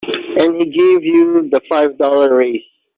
[0.39, 2.63] And he gave you that five dollar raise.